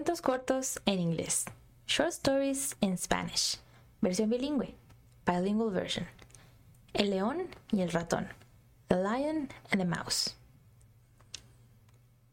[0.00, 1.44] Cuentos cortos en inglés.
[1.86, 3.58] Short stories in Spanish.
[4.00, 4.74] Versión bilingüe.
[5.26, 6.06] Bilingual version.
[6.94, 8.26] El león y el ratón.
[8.88, 10.34] The lion and the mouse.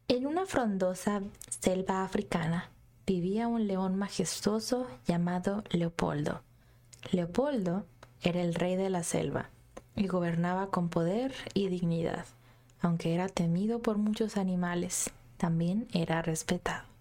[0.07, 1.21] En una frondosa
[1.59, 2.69] selva africana
[3.05, 6.43] vivía un león majestuoso llamado Leopoldo.
[7.11, 7.85] Leopoldo
[8.21, 9.49] era el rey de la selva
[9.93, 12.27] y gobernaba con poder y dignidad.
[12.79, 16.96] Aunque era temido por muchos animales, también era respetado.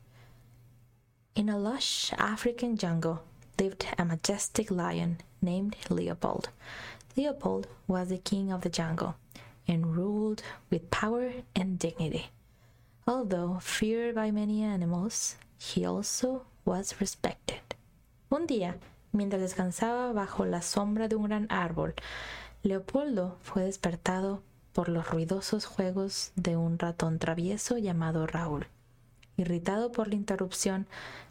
[1.37, 3.23] In a lush African jungle
[3.59, 6.49] lived a majestic lion named Leopold.
[7.15, 9.17] Leopold was the king of the jungle
[9.69, 12.31] and ruled with power and dignity.
[13.07, 17.61] Although feared by many animals, he also was respected.
[18.31, 18.77] Un día,
[19.13, 21.93] mientras descansaba bajo la sombra de un gran árbol,
[22.63, 24.41] Leopoldo fue despertado
[24.73, 28.69] por los ruidosos juegos de un ratón travieso llamado Raúl.
[29.37, 30.87] Irritado por la interrupción,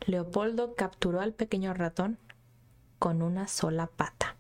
[0.06, 2.18] Leopoldo capturó al pequeño ratón
[3.00, 4.36] con una sola pata.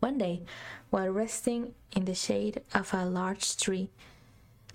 [0.00, 0.44] One day,
[0.90, 3.88] while resting in the shade of a large tree,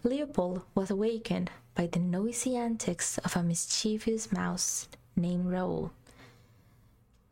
[0.04, 5.92] Leopold was awakened by the noisy antics of a mischievous mouse named Raoul.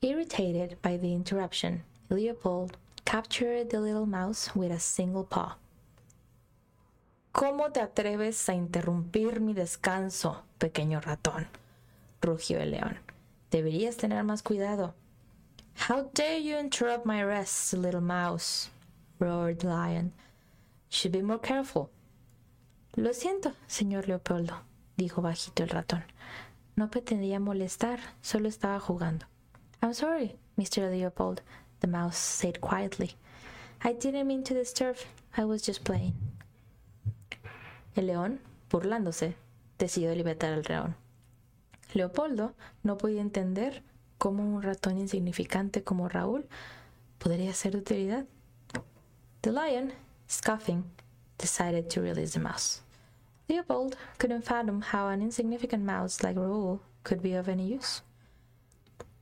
[0.01, 5.55] Irritated by the interruption, Leopold captured the little mouse with a single paw.
[7.47, 11.45] ¿Cómo te atreves a interrumpir mi descanso, pequeño ratón?
[12.19, 12.97] rugió el león.
[13.51, 14.95] Deberías tener más cuidado.
[15.87, 18.71] How dare you interrupt my rest, little mouse?
[19.19, 20.11] roared the lion.
[20.89, 21.91] Should be more careful.
[22.95, 24.63] Lo siento, señor Leopoldo,
[24.97, 26.03] dijo bajito el ratón.
[26.75, 29.27] No pretendía molestar, solo estaba jugando.
[29.83, 30.89] I'm sorry, Mr.
[30.89, 31.43] Leopold,
[31.81, 33.11] the mouse said quietly.
[33.83, 34.95] I didn't mean to disturb.
[35.37, 36.15] I was just playing.
[37.95, 39.35] El león, burlándose,
[39.77, 40.95] decidió libertar al león.
[41.93, 43.83] Leopoldo no podía entender
[44.17, 46.45] cómo un ratón insignificante como Raúl
[47.19, 48.25] podría ser de utilidad.
[49.41, 49.93] The lion,
[50.29, 50.83] scoffing,
[51.37, 52.81] decided to release the mouse.
[53.47, 58.01] Leopold couldn't fathom how an insignificant mouse like Raoul could be of any use.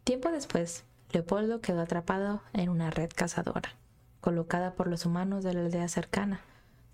[0.04, 3.76] Tiempo después, Leopoldo quedó atrapado en una red cazadora,
[4.22, 6.42] colocada por los humanos de la aldea cercana.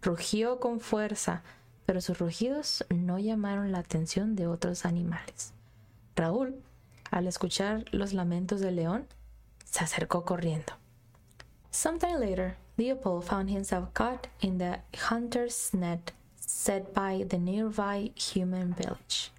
[0.01, 1.43] Rugió con fuerza,
[1.89, 5.53] pero sus rugidos no llamaron la atención de otros animales.
[6.15, 6.61] Raúl,
[7.09, 9.07] al escuchar los lamentos del león,
[9.65, 10.73] se acercó corriendo.
[11.71, 18.75] Sometime later, Leopold found himself caught in the hunter's net set by the nearby human
[18.75, 19.31] village.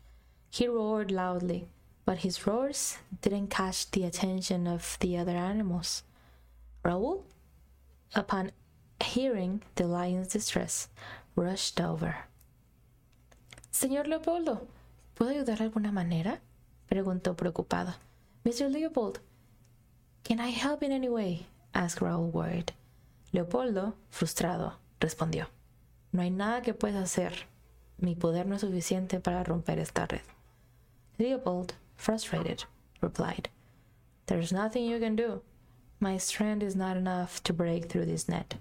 [0.51, 1.69] He roared loudly,
[2.05, 6.03] but his roars didn't catch the attention of the other animals.
[6.83, 7.25] Raoul,
[8.13, 8.51] upon
[9.01, 10.89] hearing the lion's distress,
[11.37, 12.27] rushed over.
[13.81, 14.69] Señor Leopoldo,
[15.15, 16.43] ¿puedo ayudar de alguna manera?
[16.87, 17.95] preguntó preocupado.
[18.45, 18.69] Mr.
[18.69, 19.21] Leopold,
[20.23, 21.47] can I help in any way?
[21.73, 22.73] asked Raoul worried.
[23.33, 25.47] Leopoldo, frustrado, respondió.
[26.13, 27.47] No hay nada que pueda hacer.
[27.97, 30.27] Mi poder no es suficiente para romper esta red.
[31.17, 32.65] Leopold, frustrated,
[33.01, 33.49] replied,
[34.27, 35.41] There's nothing you can do.
[36.01, 38.59] My strength is not enough to break through this net.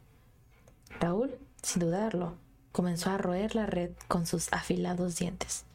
[1.01, 2.37] Raúl, sin dudarlo,
[2.71, 5.65] comenzó a roer la red con sus afilados dientes.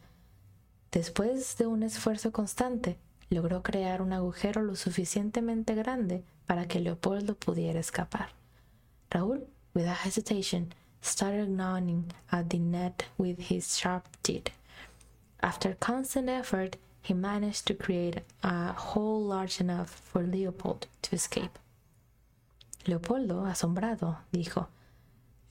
[0.92, 2.98] Después de un esfuerzo constante,
[3.30, 8.28] logró crear un agujero lo suficientemente grande para que Leopoldo pudiera escapar.
[9.10, 10.72] Raúl, without hesitation,
[11.02, 14.50] started gnawing at the net with his sharp teeth.
[15.40, 21.58] After constant effort, he managed to create a hole large enough for Leopold to escape.
[22.86, 24.68] Leopoldo, asombrado, dijo,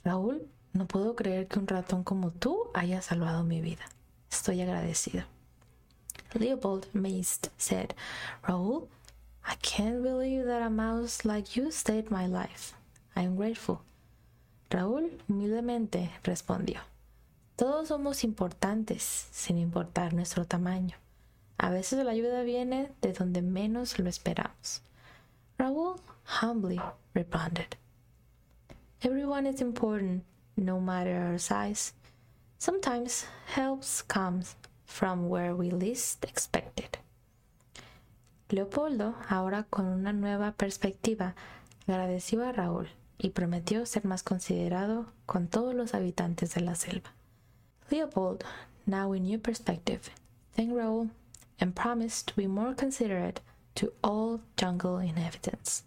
[0.03, 3.83] Raúl, no puedo creer que un ratón como tú haya salvado mi vida.
[4.31, 5.23] Estoy agradecido.
[6.33, 7.93] Leopold, amazed, said,
[8.41, 8.87] Raúl,
[9.45, 12.73] I can't believe that a mouse like you saved my life.
[13.15, 13.81] I am grateful.
[14.69, 16.79] Raúl humildemente respondió,
[17.55, 20.97] Todos somos importantes sin importar nuestro tamaño.
[21.59, 24.81] A veces la ayuda viene de donde menos lo esperamos.
[25.59, 25.99] Raúl
[26.41, 26.81] humbly
[27.13, 27.77] responded,
[29.01, 30.23] Everyone is important,
[30.55, 31.93] no matter our size.
[32.57, 34.55] Sometimes help comes
[34.85, 36.97] from where we least expect it.
[38.49, 41.33] Leopoldo, ahora con una nueva perspectiva,
[41.87, 47.11] agradeció a Raúl y prometió ser más considerado con todos los habitantes de la selva.
[47.89, 48.43] Leopold,
[48.85, 50.09] now with new perspective,
[50.55, 51.09] thanked Raúl
[51.59, 53.41] and promised to be more considerate
[53.75, 55.83] to all jungle inhabitants.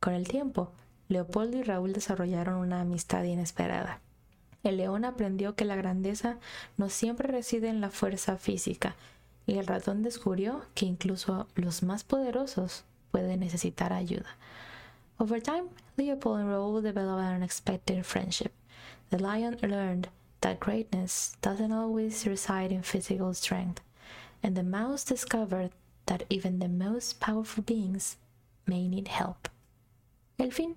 [0.00, 0.72] Con el tiempo,
[1.10, 3.98] Leopoldo y Raúl desarrollaron una amistad inesperada.
[4.62, 6.38] El león aprendió que la grandeza
[6.76, 8.94] no siempre reside en la fuerza física,
[9.44, 14.36] y el ratón descubrió que incluso los más poderosos pueden necesitar ayuda.
[15.18, 15.64] Over time,
[15.96, 18.52] Leopold and Raoul developed an unexpected friendship.
[19.10, 20.10] The lion learned
[20.42, 23.82] that greatness doesn't always reside in physical strength,
[24.44, 25.72] and the mouse discovered
[26.06, 28.16] that even the most powerful beings
[28.64, 29.48] may need help.
[30.38, 30.76] El fin.